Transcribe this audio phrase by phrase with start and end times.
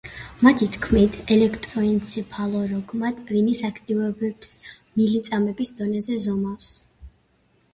[0.45, 4.51] მათი თქმით, ელექტროენცეფალოგრამა ტვინის აქტივობებს
[4.97, 6.73] მილიწამების დონეზე ზომავს.